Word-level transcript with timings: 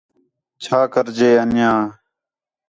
چَھا 0.63 0.79
کر 0.93 1.05
ڄے 1.17 1.29
انڄیاں 1.41 1.77